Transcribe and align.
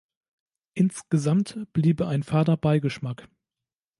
Insgesamt 0.73 1.71
bliebe 1.73 2.07
ein 2.07 2.23
„fader 2.23 2.57
Beigeschmack“. 2.57 3.29